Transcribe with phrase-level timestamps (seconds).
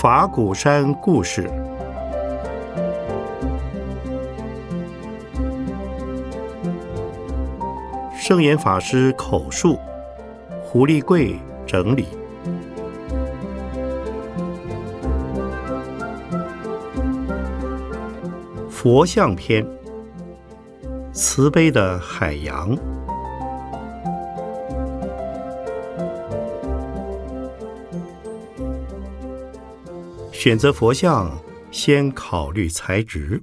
[0.00, 1.50] 法鼓山故事。
[8.14, 9.78] 圣严法师口述，
[10.62, 12.06] 胡立贵整理。
[18.70, 19.66] 佛像篇，
[21.20, 22.74] 慈悲的海洋。
[30.32, 31.30] 选择佛像，
[31.70, 33.42] 先考虑材质。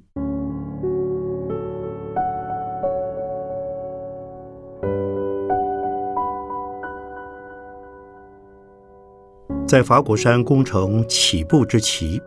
[9.67, 12.19] 在法鼓山工程起步之期，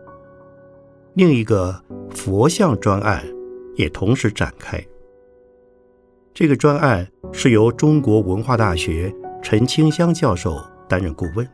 [1.15, 3.21] 另一个佛像专案
[3.75, 4.81] 也同时展开。
[6.33, 10.57] 这个专案是由中国文化大学陈清香教授
[10.87, 11.47] 担任顾问，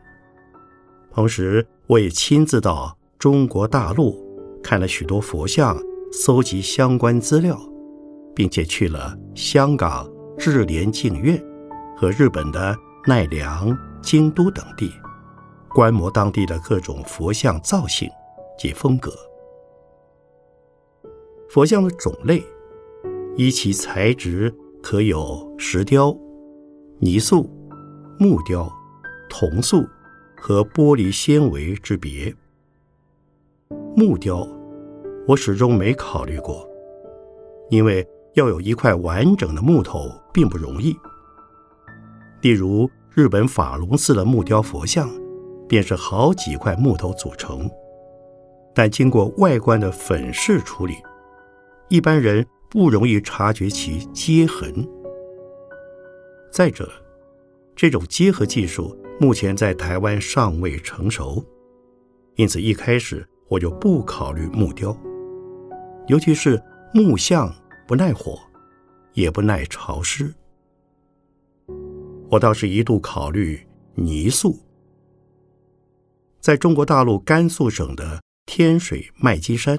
[1.12, 2.96] 同时我也亲自到。
[3.18, 4.16] 中国大陆
[4.62, 5.76] 看了许多佛像，
[6.12, 7.58] 搜集相关资料，
[8.32, 11.36] 并且去了香港智莲净院
[11.96, 12.76] 和日本的
[13.08, 14.92] 奈良、京都等地，
[15.70, 18.08] 观摩当地的各种佛像造型
[18.56, 19.12] 及风格。
[21.50, 22.40] 佛像的种类
[23.34, 24.54] 依其材质，
[24.90, 26.16] 可有石雕、
[26.98, 27.46] 泥塑、
[28.18, 28.66] 木雕、
[29.28, 29.86] 铜塑
[30.34, 32.34] 和玻璃纤维之别。
[33.94, 34.48] 木雕，
[35.26, 36.66] 我始终没考虑过，
[37.68, 40.96] 因为要有一块完整的木头并不容易。
[42.40, 45.06] 例如，日本法隆寺的木雕佛像，
[45.68, 47.70] 便是好几块木头组成，
[48.74, 50.94] 但经过外观的粉饰处理，
[51.90, 54.86] 一般人不容易察觉其接痕。
[56.50, 56.90] 再者，
[57.76, 61.44] 这种结合技术目前在台湾尚未成熟，
[62.36, 63.26] 因此一开始。
[63.50, 64.94] 我就不考虑木雕，
[66.06, 66.62] 尤其是
[66.92, 67.50] 木像
[67.86, 68.38] 不耐火，
[69.14, 70.34] 也不耐潮湿。
[72.28, 74.54] 我倒是一度考虑泥塑。
[76.40, 79.78] 在中国大陆甘肃省的天水麦积山，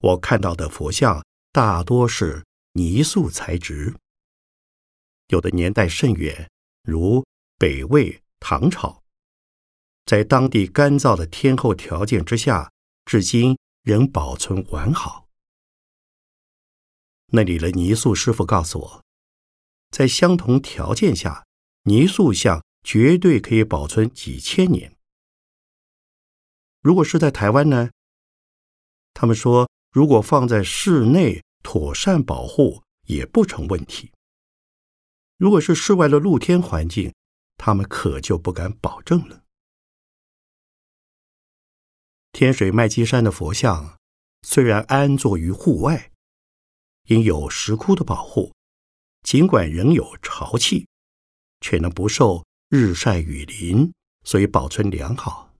[0.00, 2.44] 我看到的佛像大多是
[2.74, 3.96] 泥塑材质，
[5.28, 6.48] 有的年代甚远，
[6.84, 7.26] 如
[7.58, 9.02] 北魏、唐朝。
[10.06, 12.70] 在当地干燥的天候条件之下，
[13.04, 15.26] 至今仍保存完好。
[17.32, 19.04] 那里的泥塑师傅告诉我，
[19.90, 21.44] 在相同条件下，
[21.82, 24.96] 泥塑像绝对可以保存几千年。
[26.80, 27.90] 如果是在台湾呢？
[29.12, 34.12] 他们说，如果放在室内妥善保护也不成问题。
[35.36, 37.12] 如果是室外的露天环境，
[37.56, 39.44] 他们可就不敢保证了。
[42.32, 43.98] 天水麦积山的佛像
[44.42, 46.12] 虽然安坐于户外，
[47.08, 48.54] 因有石窟的保护，
[49.22, 50.86] 尽管仍有潮气，
[51.60, 53.92] 却能不受日晒雨淋，
[54.24, 55.52] 所以保存良好。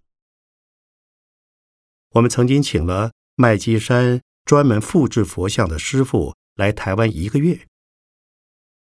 [2.11, 7.67] 我们曾经请了麦积山专门复制佛像的师傅来台湾一个月，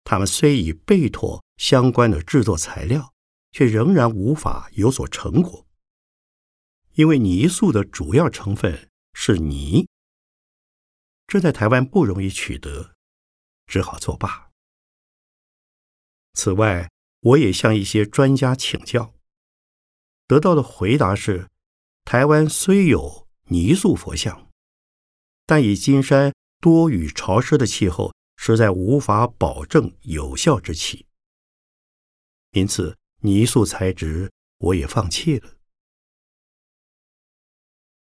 [0.04, 3.14] 他们虽已备妥相关的制作材料，
[3.52, 5.68] 却仍然无法有所成果。
[6.94, 9.88] 因为泥塑的主要成分是泥，
[11.28, 12.96] 这在台湾不容易取得，
[13.68, 14.50] 只好作罢。
[16.34, 16.90] 此外，
[17.20, 19.14] 我也向一些专家请教，
[20.26, 21.48] 得到的回答是：
[22.04, 24.47] 台湾虽有泥塑佛像，
[25.48, 31.08] 但以金山多雨潮湿的气候，实在无法保证有效之气。
[32.52, 35.56] 因此，泥塑材质我也放弃了。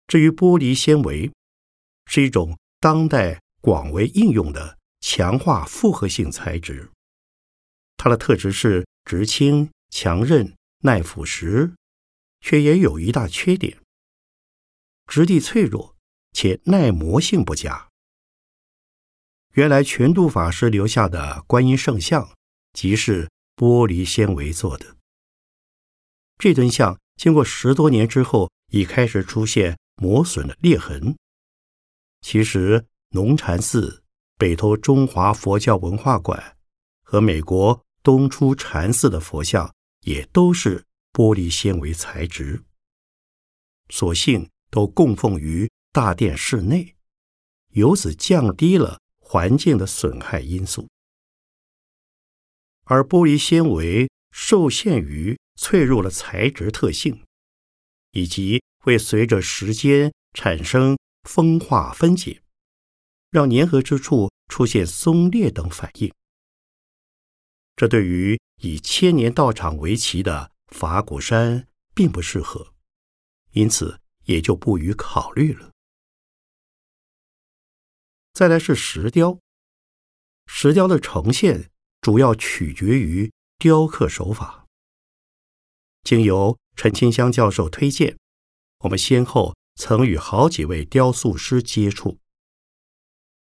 [0.07, 1.31] 至于玻璃纤维，
[2.05, 6.91] 是一种当代广为应用的强化复合性材质。
[7.97, 11.74] 它的特质是直轻、强韧、耐腐蚀，
[12.41, 13.81] 却也有一大缺点：
[15.07, 15.93] 质地脆弱
[16.33, 17.89] 且耐磨性不佳。
[19.53, 22.30] 原来全度法师留下的观音圣像，
[22.74, 24.97] 即是玻璃纤维做的。
[26.38, 29.77] 这尊像经过十多年之后，已开始出现。
[29.97, 31.15] 磨损的裂痕。
[32.21, 34.03] 其实，龙禅寺、
[34.38, 36.57] 北投中华佛教文化馆
[37.03, 40.83] 和美国东出禅寺的佛像也都是
[41.13, 42.63] 玻璃纤维材质，
[43.89, 46.95] 所幸都供奉于大殿室内，
[47.74, 50.90] 由此降低了环境的损害因素。
[52.86, 57.24] 而玻璃纤维受限于脆弱的材质特性，
[58.13, 60.98] 以及会随着时间产生
[61.30, 62.42] 风化分解，
[63.30, 66.12] 让粘合之处出现松裂等反应。
[67.75, 72.74] 这对于以千年道场为旗的法鼓山并不适合，
[73.51, 75.69] 因此也就不予考虑了。
[78.33, 79.38] 再来是石雕，
[80.47, 81.69] 石雕的呈现
[82.01, 84.65] 主要取决于雕刻手法。
[86.01, 88.18] 经由陈清香教授推荐，
[88.80, 92.18] 我们先后曾与好几位雕塑师接触，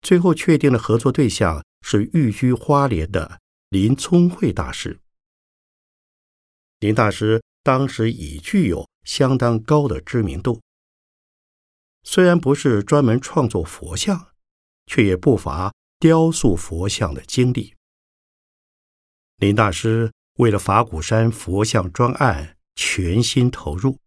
[0.04, 5.00] 最后确定的合作对象是寓居花莲的林聪慧大师。
[6.80, 10.62] 林大师当时已具有相当高的知名度，
[12.04, 14.28] 虽然不是专门创作佛像。
[14.88, 17.76] 却也不乏雕塑佛像的经历。
[19.38, 24.00] 林大师为了法鼓山佛像专案全心投入，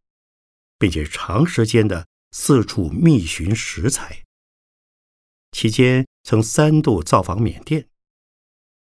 [0.78, 4.24] 并且长时间的四处觅寻石材。
[5.52, 7.88] 期间曾三度造访缅甸，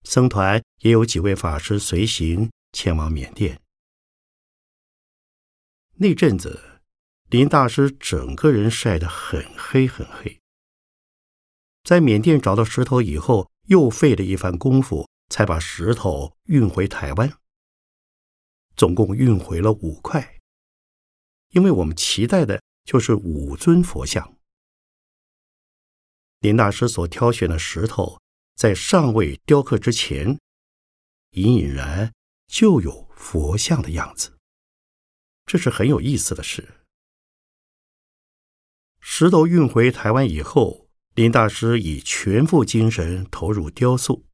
[0.03, 3.61] 僧团也有几位法师随行前往缅甸。
[5.97, 6.81] 那阵子，
[7.29, 10.41] 林大师整个人晒得很黑很黑。
[11.85, 17.31] 在缅甸找到石头以后，又费了一番功夫，才把石头运回台湾。
[18.75, 20.41] 总共运回了五块，
[21.51, 24.39] 因为我们期待的就是五尊佛像。
[26.41, 28.19] 林大师所挑选的石头，
[28.57, 30.39] 在尚未雕刻之前，
[31.33, 32.15] 隐隐然
[32.47, 34.39] 就有佛像的样子，
[35.45, 36.81] 这是很有意思的事。
[39.01, 40.84] 石头运回台湾以后。
[41.15, 44.25] 林大师以全副精神投入雕塑，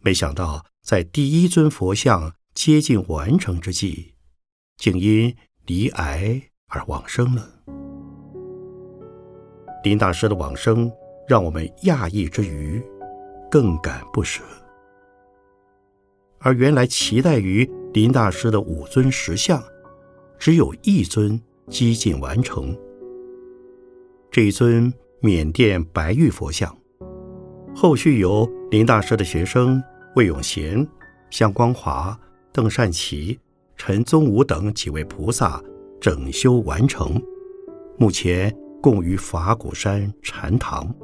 [0.00, 4.14] 没想到在第一尊佛像接近完成之际，
[4.76, 5.36] 竟因
[5.66, 7.48] 离癌而往生了。
[9.84, 10.90] 林大师的往生
[11.28, 12.82] 让我们讶异之余，
[13.48, 14.42] 更感不舍。
[16.40, 19.62] 而原来期待于林大师的五尊石像，
[20.36, 22.76] 只有一尊几近完成，
[24.32, 24.92] 这尊。
[25.24, 26.76] 缅甸白玉佛像，
[27.74, 29.82] 后续由林大师的学生
[30.16, 30.86] 魏永贤、
[31.30, 32.14] 向光华、
[32.52, 33.40] 邓善奇、
[33.74, 35.58] 陈宗武等几位菩萨
[35.98, 37.18] 整修完成，
[37.96, 40.94] 目前供于法鼓山禅堂，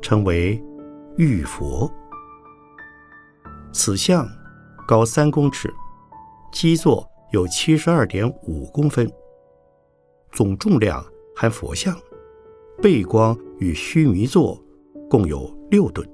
[0.00, 0.58] 称为
[1.18, 1.92] 玉佛。
[3.70, 4.26] 此像
[4.86, 5.70] 高三公尺，
[6.50, 9.06] 基座有七十二点五公分，
[10.32, 11.04] 总重量
[11.36, 11.94] 含佛像。
[12.80, 14.62] 背光与须弥座
[15.08, 16.08] 共有六吨。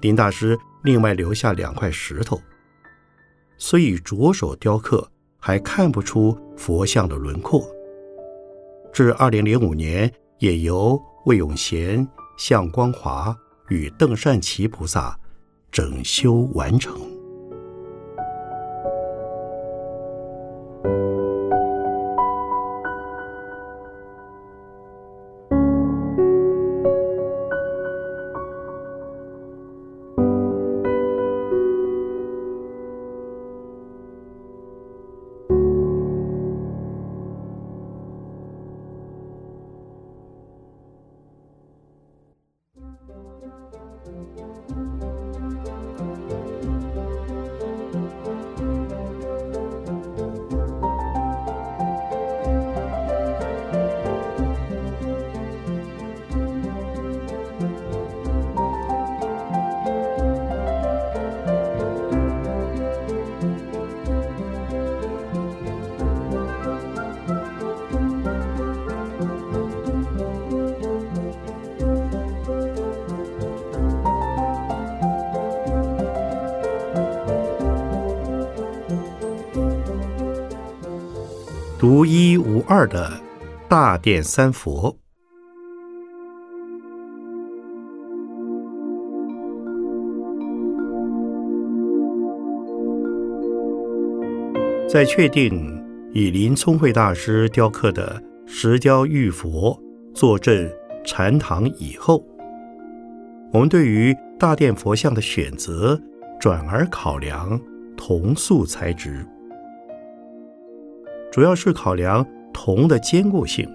[0.00, 2.38] 林大师另外留下两块石头，
[3.56, 5.08] 虽以着手雕刻，
[5.38, 7.66] 还看不出佛像的轮廓。
[8.92, 12.06] 至二零零五年，也由魏永贤、
[12.36, 13.34] 向光华
[13.68, 15.18] 与邓善奇菩萨
[15.72, 17.13] 整修完成。
[81.86, 83.12] 独一无二的
[83.68, 84.96] 大殿三佛，
[94.88, 95.78] 在确定
[96.14, 99.78] 以林聪慧大师雕刻的石雕玉佛
[100.14, 100.72] 坐镇
[101.04, 102.24] 禅堂以后，
[103.52, 106.00] 我们对于大殿佛像的选择
[106.40, 107.60] 转而考量
[107.94, 109.22] 铜塑材质。
[111.34, 113.68] 主要是考量铜的坚固性。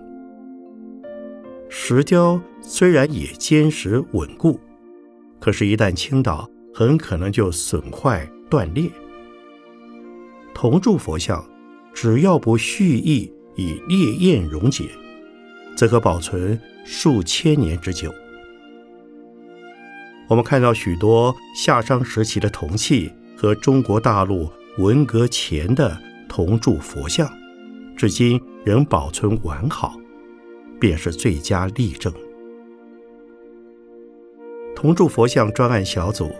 [1.68, 4.58] 石雕虽然也坚实稳固，
[5.42, 8.90] 可是，一旦倾倒，很可能就损坏断裂。
[10.54, 11.46] 铜铸佛像，
[11.94, 14.86] 只要不蓄意以烈焰溶解，
[15.76, 18.10] 则可保存数千年之久。
[20.30, 27.30] 我们看到许多夏商时期的铜器和中国大陆文革前的铜铸佛像，
[28.00, 29.94] 至今仍保存完好，
[30.80, 32.14] 便是最佳例证。
[34.74, 36.32] 铜铸佛像专案小组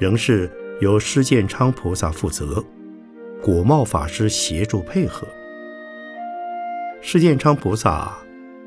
[0.00, 0.50] 仍是
[0.80, 2.60] 由施建昌菩萨负责，
[3.40, 5.24] 果茂法师协助配合。
[7.00, 8.12] 施建昌菩萨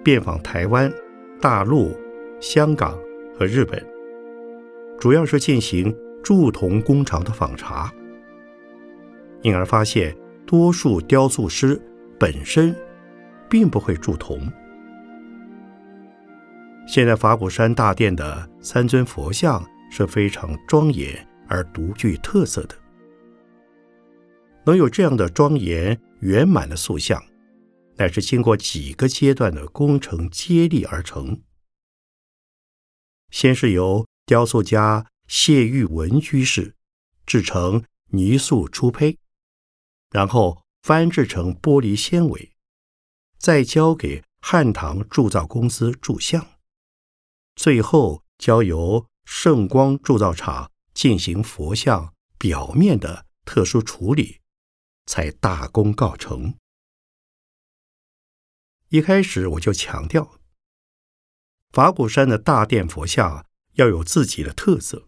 [0.02, 0.90] 遍访台湾、
[1.42, 1.94] 大陆、
[2.40, 2.98] 香港
[3.38, 3.86] 和日本，
[4.98, 7.94] 主要是进行铸铜工厂的访查，
[9.42, 11.78] 因而发现多数雕塑师
[12.20, 12.76] 本身
[13.50, 14.52] 并不会铸铜。
[16.88, 22.76] 现在法鼓山大殿的三尊佛像是非常庄严而独具特色的，
[24.66, 27.22] 能有这样的庄严圆满的塑像，
[27.98, 31.42] 乃是经过几个阶段的工程接力而成。
[33.32, 36.74] 先是由雕塑家谢玉文居士
[37.26, 39.18] 制成泥塑初胚，
[40.12, 42.52] 然后翻制成玻璃纤维，
[43.38, 46.48] 再交给汉唐铸造公司铸像。
[47.56, 54.40] 最后交由圣光铸造厂进行佛像表面的特殊处理，
[55.06, 56.56] 才大功告成。
[58.90, 60.40] 一开始我就强调，
[61.72, 65.08] 法鼓山的大殿佛像要有自己的特色，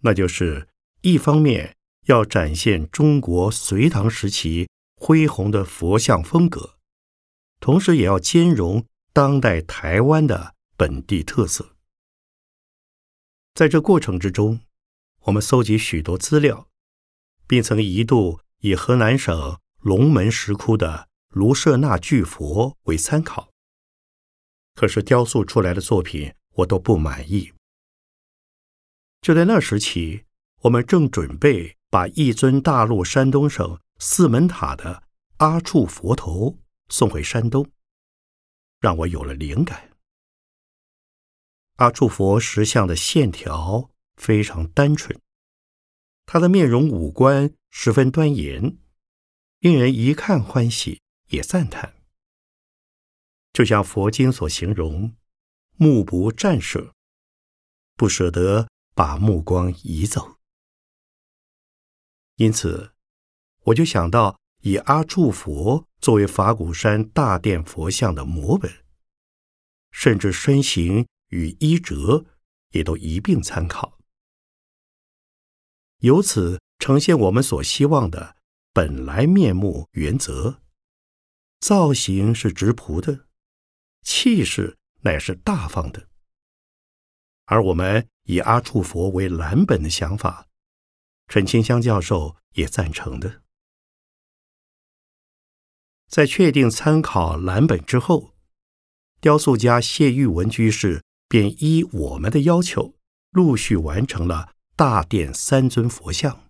[0.00, 0.68] 那就是
[1.02, 1.76] 一方面
[2.06, 4.68] 要展现中国隋唐时期
[4.98, 6.76] 恢宏的佛像风格，
[7.60, 10.54] 同时也要兼容当代台湾的。
[10.78, 11.74] 本地特色，
[13.52, 14.60] 在这过程之中，
[15.22, 16.68] 我们搜集许多资料，
[17.48, 23.48] 并曾一度以河南省龙门石窟的卢舍那巨佛为参考。
[24.76, 27.52] 可是雕塑出来的作品我都不满意。
[29.20, 30.26] 就在那时起，
[30.60, 35.02] 我们正准备把一尊大陆山东省四门塔的
[35.38, 37.70] 阿处佛头送回山东，
[38.78, 39.96] 让我有了灵感。
[41.76, 45.20] 阿处佛石像的线条非常单纯，
[46.26, 48.78] 他的面容五官十分端严，
[49.58, 51.96] 令人一看欢喜，也赞叹。
[53.52, 55.16] 就像佛经所形容，
[55.76, 56.94] 目不暂舍，
[57.96, 60.36] 不舍得把目光移走。
[62.36, 62.92] 因此，
[63.64, 68.72] 我就想到以阿处佛作为法鼓山大殿佛像的模本，
[69.90, 71.06] 甚至身形。
[71.30, 72.24] 与衣着
[72.70, 73.98] 也都一并参考，
[75.98, 78.34] 由此呈现我们所希望的
[78.72, 80.62] 本来面目原则。
[81.60, 83.26] 造型是直朴的，
[84.00, 86.08] 气势乃是大方的。
[87.44, 90.46] 而我们以阿处佛为蓝本的想法，
[91.26, 93.42] 陈清香教授也赞成的。
[96.08, 98.34] 在确定参考蓝本之后，
[99.20, 101.02] 雕塑家谢玉文居士。
[101.30, 102.94] 便依我们的要求，
[103.32, 106.48] 陆续完成了大殿三尊佛像。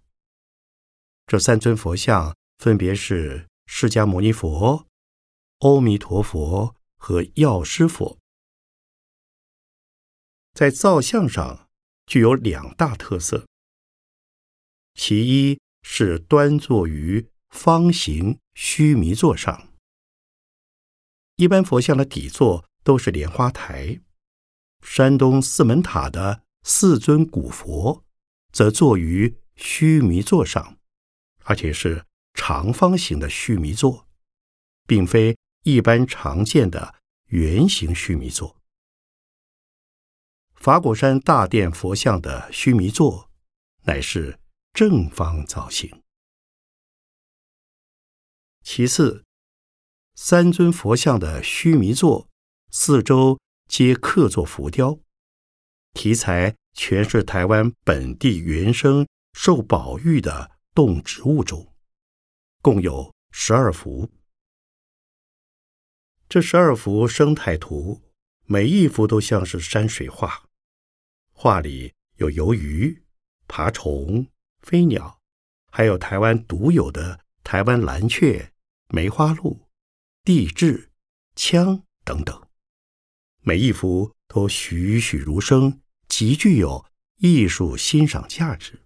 [1.27, 4.87] 这三尊佛像分别是释迦牟尼佛、
[5.59, 8.19] 阿弥陀佛和药师佛。
[10.55, 11.69] 在造像上
[12.07, 13.49] 具有两大特色，
[14.95, 19.69] 其一是端坐于方形须弥座上。
[21.37, 24.00] 一般佛像的底座都是莲花台。
[24.81, 28.05] 山东四门塔的四尊古佛，
[28.52, 30.78] 则坐于须弥座上，
[31.45, 34.07] 而且是长方形的须弥座，
[34.87, 36.95] 并非一般常见的
[37.26, 38.57] 圆形须弥座。
[40.55, 43.31] 法果山大殿佛像的须弥座，
[43.83, 44.38] 乃是
[44.73, 46.02] 正方造型。
[48.71, 49.25] 其次，
[50.15, 52.29] 三尊佛像的须弥座
[52.71, 53.41] 四周。
[53.67, 54.99] 皆刻作浮雕，
[55.95, 61.75] 题材全是台湾本地原生受保育的动植物种，
[62.61, 64.11] 共有十二幅。
[66.29, 68.03] 这十二幅生态图，
[68.45, 70.47] 每一幅都像是山水画，
[71.33, 73.03] 画里有游鱼、
[73.47, 74.27] 爬虫、
[74.61, 75.19] 飞鸟，
[75.71, 78.53] 还有台湾独有的台湾蓝雀、
[78.88, 79.68] 梅花鹿、
[80.25, 80.90] 地质、
[81.35, 82.49] 枪等等。
[83.40, 86.85] 每一幅都栩栩如生，极具有
[87.16, 88.85] 艺术欣赏价值。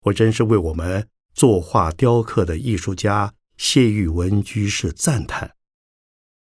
[0.00, 5.56] 我真是为我们作画雕刻的艺术家谢玉文居士赞叹，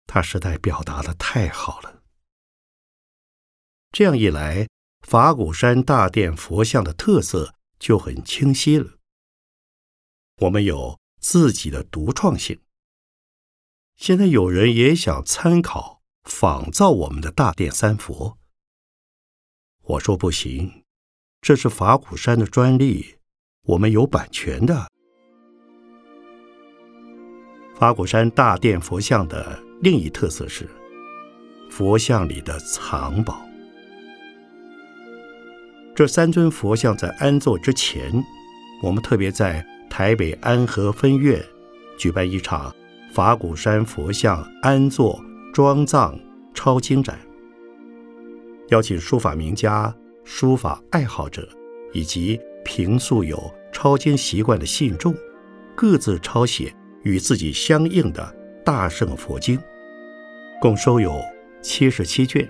[0.05, 2.03] 他实在表达的太好了。
[3.91, 4.67] 这样一来，
[5.07, 8.97] 法鼓山大殿佛像的特色就很清晰了。
[10.41, 12.57] 我们有自己的独创性。
[13.97, 18.37] 现在有人也想参考仿造我们的大殿三佛，
[19.83, 20.85] 我说不行，
[21.41, 23.17] 这是法鼓山的专利。
[23.63, 24.87] 我们有版权的。
[27.75, 30.65] 法鼓山大殿佛像的另一特色是，
[31.69, 33.45] 佛像里的藏宝。
[35.93, 38.23] 这三尊佛像在安坐之前，
[38.81, 39.65] 我们特别在
[39.97, 41.43] 台北安和分院
[41.97, 42.71] 举办一场
[43.11, 45.19] 法鼓山佛像安坐
[45.51, 46.15] 装藏
[46.53, 47.17] 抄经展，
[48.67, 49.91] 邀请书法名家、
[50.23, 51.49] 书法爱好者
[51.93, 55.15] 以及平素有抄经习惯的信众，
[55.75, 59.59] 各自抄写与自己相应的大圣佛经，
[60.61, 61.19] 共收有
[61.59, 62.47] 七十七卷。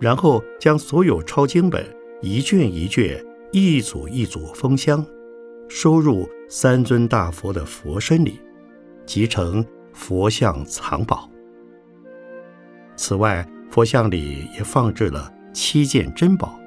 [0.00, 1.84] 然后将所有抄经本
[2.22, 5.04] 一卷一卷、一组一组封箱，
[5.68, 8.40] 收入三尊大佛的佛身里，
[9.04, 9.62] 集成
[9.92, 11.30] 佛像藏宝。
[12.96, 16.58] 此外，佛像里也放置了七件珍宝。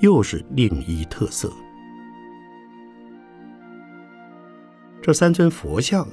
[0.00, 1.52] 又是另一特色。
[5.00, 6.08] 这三尊佛像，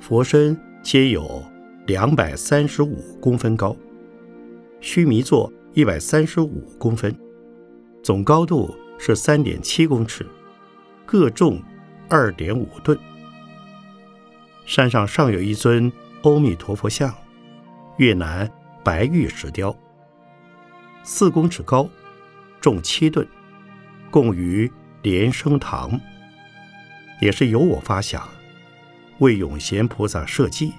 [0.00, 1.44] 佛身皆有
[1.86, 3.76] 两百三十五公分高，
[4.80, 7.14] 须弥座一百三十五公分，
[8.02, 10.26] 总高度是三点七公尺，
[11.04, 11.60] 各重
[12.10, 12.98] 二点五吨。
[14.66, 15.90] 山上尚有一尊
[16.22, 17.14] 阿弥陀佛像，
[17.96, 18.50] 越南
[18.84, 19.74] 白玉石雕，
[21.02, 21.88] 四公尺高。
[22.60, 23.26] 重七吨，
[24.10, 24.70] 供于
[25.00, 25.98] 莲生堂，
[27.22, 28.28] 也是由我发想，
[29.20, 30.74] 为永贤菩萨设计，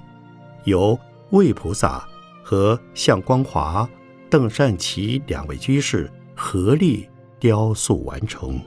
[0.66, 1.00] 由
[1.32, 2.08] 魏菩萨
[2.44, 3.90] 和向光华、
[4.30, 8.62] 邓善奇两位居士合力雕塑完成。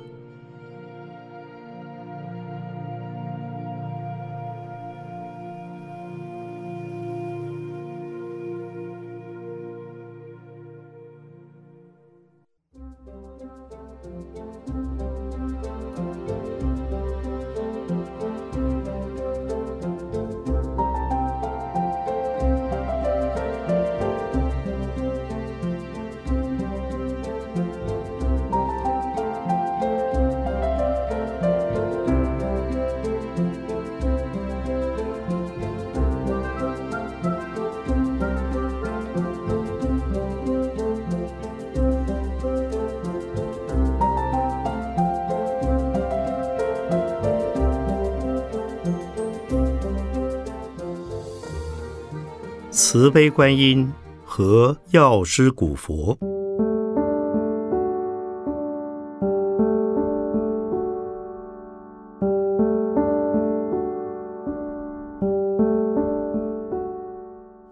[52.95, 53.93] 慈悲观音
[54.25, 56.17] 和药师古佛，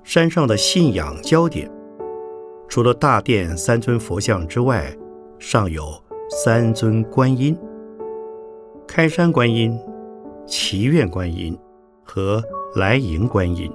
[0.02, 1.70] 山上的信仰焦点，
[2.66, 4.92] 除了大殿三尊佛像之外，
[5.38, 5.84] 尚有
[6.44, 7.56] 三尊观音：
[8.88, 9.78] 开山观音、
[10.48, 11.56] 祈愿观音
[12.02, 12.42] 和
[12.74, 13.72] 来迎观音。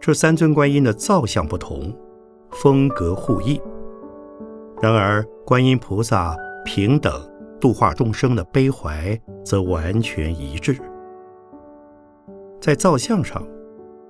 [0.00, 1.94] 这三尊观音的造像不同，
[2.52, 3.60] 风格互异。
[4.80, 6.34] 然而，观音菩萨
[6.64, 7.12] 平等
[7.60, 10.78] 度化众生的悲怀则完全一致。
[12.62, 13.46] 在造像上，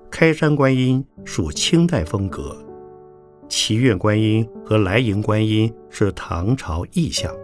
[0.08, 2.56] 开山观音属清代风格，
[3.48, 7.34] 祈愿观音和来迎观音是唐朝意象，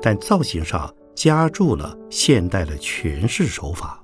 [0.00, 4.02] 但造型上加注了现代的诠释手法。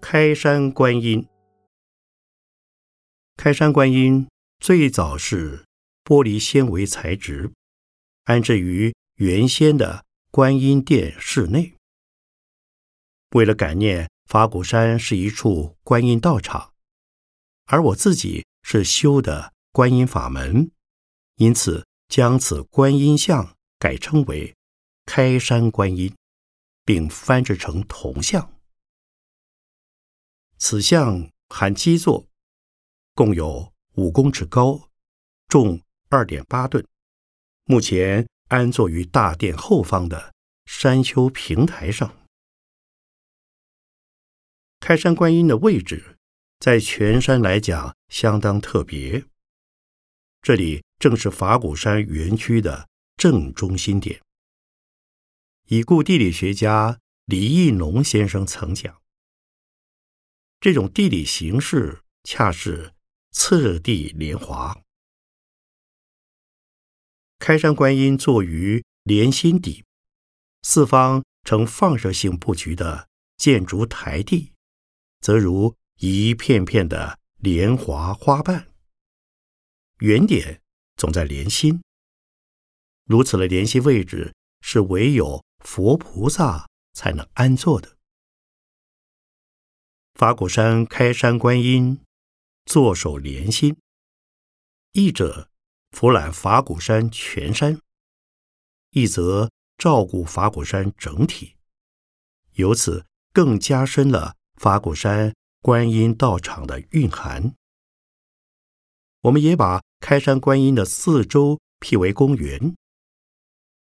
[0.00, 1.28] 开山观音，
[3.36, 4.26] 开山观音
[4.58, 5.64] 最早是
[6.04, 7.52] 玻璃纤维材质，
[8.24, 11.74] 安置于原先的观音殿室内。
[13.32, 16.72] 为了感念法鼓山是一处观音道场，
[17.66, 20.70] 而我自己是修的观音法门，
[21.36, 24.54] 因此将此观音像改称为
[25.04, 26.14] 开山观音，
[26.84, 28.57] 并翻制成铜像。
[30.58, 32.26] 此像含基座，
[33.14, 34.90] 共有五公尺高，
[35.46, 36.84] 重二点八吨。
[37.64, 40.34] 目前安坐于大殿后方的
[40.66, 42.14] 山丘平台上。
[44.80, 46.16] 开山观音的位置
[46.58, 49.24] 在全山来讲相当特别。
[50.40, 54.20] 这里正是法鼓山园区的正中心点。
[55.66, 59.00] 已故地理学家李义农先生曾讲
[60.60, 62.94] ：“这种地理形势，恰是
[63.30, 64.82] 次第莲华。
[67.38, 69.84] 开山观音坐于莲心底，
[70.62, 74.52] 四方呈放射性布局的建筑台地，
[75.20, 78.72] 则如一片片的莲华花瓣。
[79.98, 80.60] 原点
[80.96, 81.82] 总在莲心，
[83.04, 87.97] 如此的莲心位置，是唯有。”佛菩萨才能安坐的。
[90.18, 92.00] 法鼓山开山观音
[92.66, 93.76] 坐守莲心，
[94.90, 95.48] 一者
[95.92, 97.80] 俯览法鼓山全山，
[98.90, 101.54] 一则照顾法鼓山整体，
[102.54, 107.54] 由此更加深了法鼓山观音道场的蕴含。
[109.20, 112.74] 我们也把开山观音的四周辟为公园，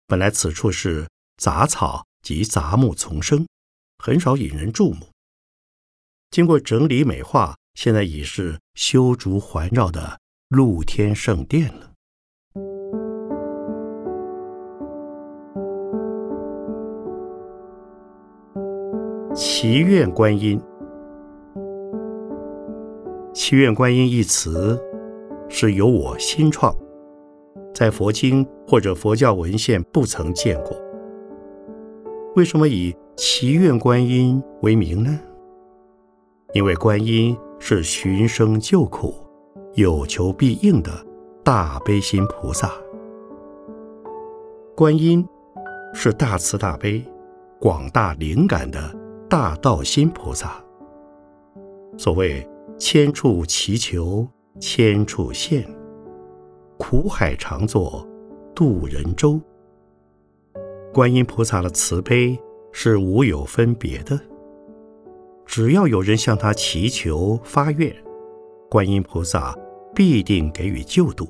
[0.06, 1.06] 本来此处是。
[1.36, 3.48] 杂草及杂木丛生，
[3.98, 5.11] 很少引人注目。
[6.32, 10.18] 经过整理美化，现在已是修竹环绕的
[10.48, 11.90] 露天圣殿了。
[19.34, 20.58] 祈愿观音，
[23.34, 24.80] 祈愿观音一词
[25.50, 26.74] 是由我新创，
[27.74, 30.74] 在佛经或者佛教文献不曾见过。
[32.36, 35.20] 为什么以祈愿观音为名呢？
[36.52, 39.14] 因为观音是寻声救苦、
[39.74, 40.90] 有求必应的
[41.42, 42.70] 大悲心菩萨。
[44.76, 45.26] 观音
[45.94, 47.02] 是大慈大悲、
[47.58, 48.94] 广大灵感的
[49.30, 50.62] 大道心菩萨。
[51.96, 52.46] 所谓
[52.78, 54.26] 千处祈求
[54.60, 55.66] 千处现，
[56.78, 58.06] 苦海常作
[58.54, 59.40] 渡人舟。
[60.92, 62.38] 观音菩萨的慈悲
[62.72, 64.18] 是无有分别的，
[65.46, 67.94] 只要有人向他祈求发愿，
[68.70, 69.54] 观音菩萨
[69.94, 71.28] 必定给予救度。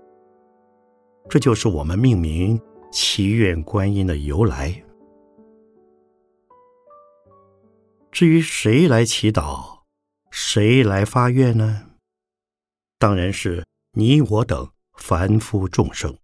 [1.28, 2.60] 这就是我们命名
[2.92, 4.82] 祈愿观音的由来。
[8.10, 9.80] 至于谁来祈祷，
[10.30, 11.90] 谁来发愿呢？
[12.98, 16.16] 当然是你我等凡夫众生。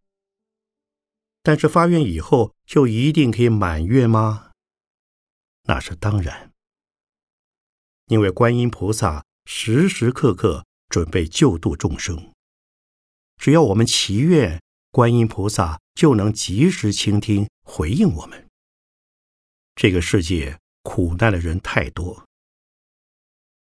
[1.43, 4.51] 但是发愿以后就一定可以满愿吗？
[5.65, 6.48] 那是当然，
[8.09, 12.33] 因为观音菩萨时时刻刻准备救度众生，
[13.37, 18.49] 只要我们祈愿，观音菩萨就能及时倾听回应我们。
[19.75, 22.27] 这个世界苦难的人太多，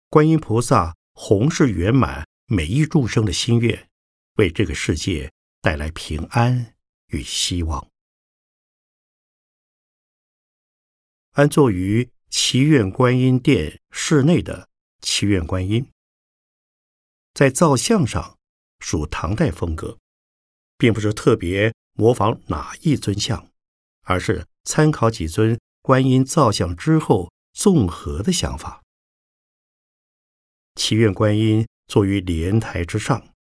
[0.09, 3.87] 观音菩萨弘誓圆满每一众生的心愿，
[4.35, 5.31] 为这个世界
[5.61, 6.73] 带来平安。
[7.07, 7.87] 与希望，
[11.31, 14.69] 安坐于祈愿观音殿室内的
[15.01, 15.89] 祈愿观音，
[17.33, 18.37] 在造像上
[18.79, 19.97] 属唐代风格，
[20.77, 23.49] 并不是特别模仿哪一尊像，
[24.03, 28.83] 而是参考几尊观音造像之后综合的想法。
[30.75, 33.33] 祈愿观音坐于莲台之上，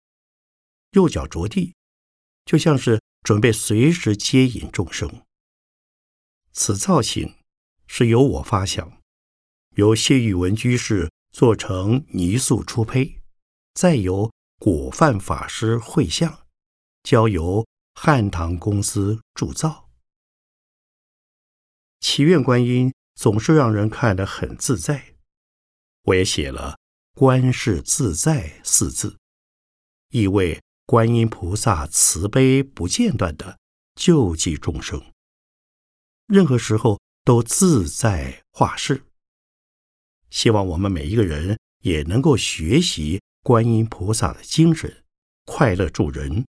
[0.93, 1.75] 右脚着地，
[2.45, 3.01] 就像是。
[3.23, 5.25] 准备随时接引众生。
[6.53, 7.35] 此造型
[7.87, 9.01] 是由我发想，
[9.77, 13.21] 由谢玉文居士做成泥塑出胚，
[13.75, 16.47] 再由果范法师绘像，
[17.03, 19.89] 交由汉唐公司铸造。
[22.01, 25.15] 祈愿观音总是让人看得很自在，
[26.03, 26.79] 我也写了
[27.15, 29.19] “观世自在”四字，
[30.11, 30.61] 意味。
[30.89, 33.59] 观音菩萨慈悲不间断的
[33.97, 35.13] 救济众生，
[36.29, 39.03] 任何时候都自在化世。
[40.31, 45.05] 希望我们每一个人也能够学习观音菩萨的精神，
[45.45, 46.47] 快乐助人，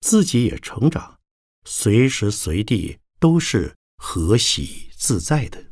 [0.00, 1.20] 自己也成长，
[1.64, 5.70] 随时随地都是和喜自在的。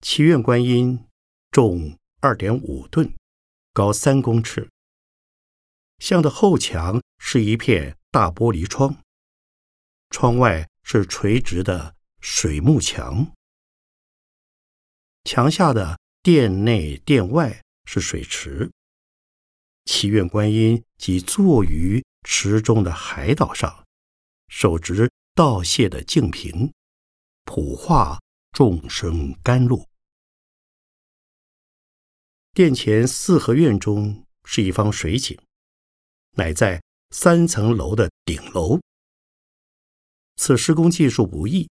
[0.00, 1.04] 祈愿观音
[1.50, 3.12] 重二点五吨，
[3.74, 4.70] 高三公尺。
[5.98, 9.02] 像的后墙是一片大玻璃窗，
[10.08, 13.32] 窗外是垂直的水幕墙，
[15.24, 18.70] 墙下的殿内殿外是水池。
[19.86, 23.84] 祈愿观音即坐于池中的海岛上，
[24.46, 26.72] 手执道谢的净瓶，
[27.44, 28.20] 普化
[28.52, 29.88] 众生甘露。
[32.52, 35.36] 殿前四合院中是一方水井，
[36.36, 38.78] 乃在三层楼的顶楼。
[40.36, 41.68] 此施工技术不易，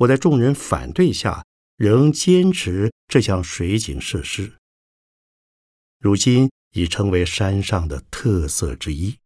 [0.00, 1.44] 我在众人反对下，
[1.76, 4.52] 仍坚持这项水井设施。
[6.00, 9.16] 如今已成为山上的特色之一。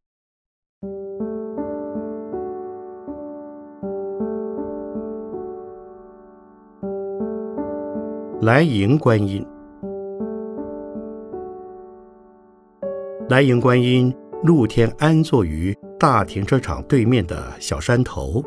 [8.42, 9.46] 来迎观音，
[13.28, 18.42] 来迎观音露天安坐于大停车场对面的小山头，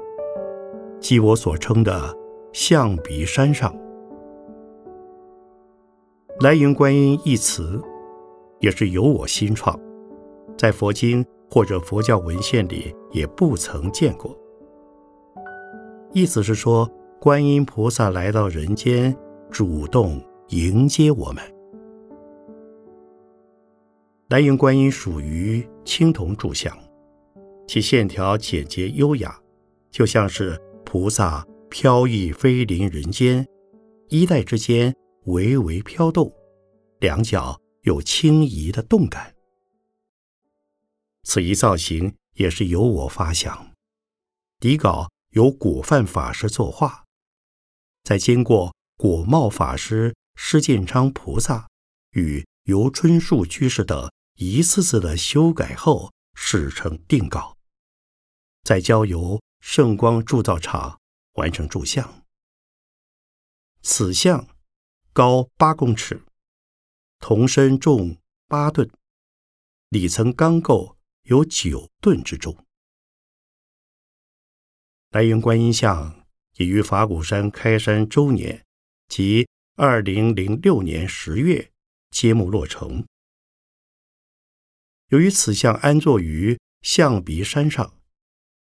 [0.99, 2.11] 即我所称的
[2.51, 3.73] 象鼻山上。
[6.39, 7.79] 来迎观音一词，
[8.59, 9.79] 也是由我新创，
[10.57, 14.35] 在佛经或者佛教文献里也不曾见过。
[16.11, 19.15] 意思是说，观音菩萨来到人间。
[19.51, 21.43] 主动迎接我们。
[24.33, 26.75] 来迎观音属于青铜铸像，
[27.67, 29.39] 其线条简洁优雅，
[29.91, 33.47] 就像是菩萨飘逸飞临人间，
[34.09, 34.91] 衣带之间
[35.25, 36.33] 微微飘动，
[36.99, 39.35] 两脚有轻移的动感。
[41.21, 43.71] 此一造型也是由我发想，
[44.59, 47.03] 底稿由果范法师作画，
[48.03, 48.73] 在经过。
[48.97, 51.67] 果茂法师、施建昌菩萨
[52.13, 57.57] 与游春树居士等一次次的修改后，事成定稿，
[58.63, 60.99] 再交由圣光铸造厂
[61.33, 62.23] 完成铸像。
[63.81, 64.47] 此像
[65.11, 66.23] 高八公尺，
[67.19, 68.17] 铜身重
[68.47, 68.89] 八吨，
[69.89, 72.65] 里层钢构有九吨之重。
[75.09, 76.25] 来迎观音像
[76.57, 78.65] 已于法鼓山开山周年。
[79.09, 81.71] 即二零零六年十月
[82.09, 83.05] 揭幕落成。
[85.13, 87.93] 由于此像安坐于象鼻山上，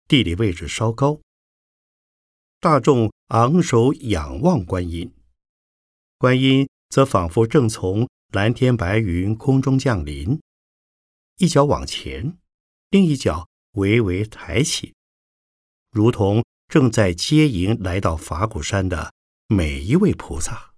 [0.08, 1.20] 地理位置稍高，
[2.62, 5.14] 大众昂首仰望观音，
[6.18, 10.40] 观音则仿佛正从蓝天白云空中降临，
[11.40, 12.38] 一脚往前，
[12.90, 14.94] 另一脚微微抬起，
[15.92, 19.14] 如同正在接迎来到法鼓山的。
[19.48, 20.74] 每一位菩萨，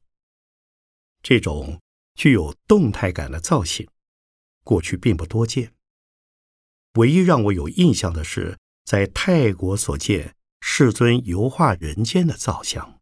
[1.21, 1.79] 这种
[2.15, 3.87] 具有动态感的造型，
[4.63, 5.71] 过去并不多见。
[6.95, 12.99] 唯一让我有印象的是，在泰国所见世尊油画人间的造像。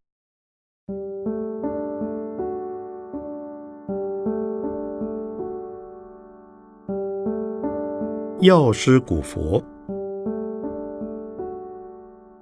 [8.42, 9.64] 药师古佛，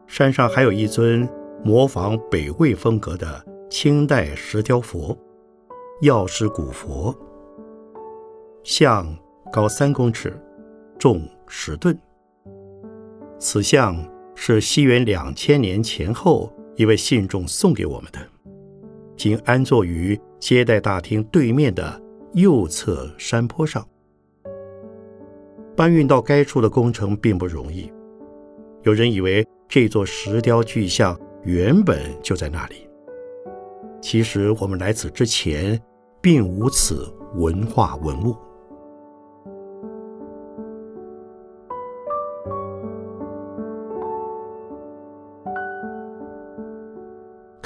[0.08, 1.28] 山上还有一尊。
[1.66, 5.18] 模仿北魏风格的清代石雕佛，
[6.02, 7.14] 药师古佛，
[8.68, 9.08] 像
[9.50, 10.38] 高三公尺，
[11.00, 11.98] 重十吨。
[13.40, 13.96] 此像
[14.36, 18.20] 是西元两千年前后一位信众送给我们的，
[19.16, 22.02] 今安坐于接待大厅对面的
[22.34, 23.88] 右侧山坡上。
[25.74, 27.90] 搬运到该处的工程并不容易，
[28.84, 31.18] 有人以为这座石雕巨像。
[31.44, 32.90] 原本就在那里。
[34.02, 35.82] 其实我们来此之前，
[36.20, 38.36] 并无此文化文物。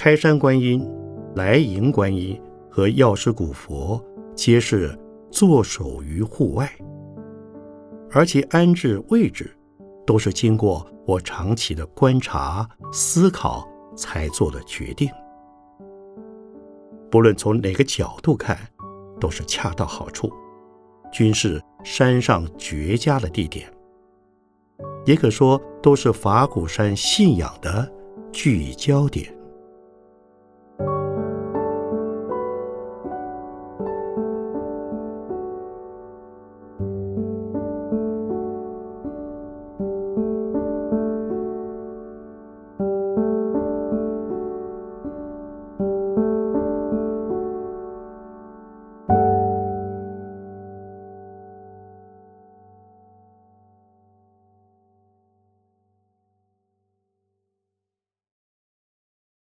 [0.04, 0.84] 开山观音、
[1.36, 4.04] 来迎观音和药师古佛，
[4.36, 4.98] 皆是
[5.30, 6.68] 坐守于户外，
[8.10, 9.56] 而其安置位置，
[10.04, 13.64] 都是经过我长期的观察思考。
[13.96, 15.08] 才做的决定，
[17.12, 18.58] 不论从哪个角度看，
[19.20, 20.32] 都是恰到好处，
[21.12, 23.72] 均是山上绝佳的地点，
[25.06, 27.88] 也可说都是法鼓山信仰的
[28.32, 29.32] 聚焦点。